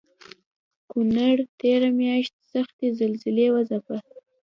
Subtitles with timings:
[0.91, 3.97] کونړ تېره مياشت سختې زلزلې وځپه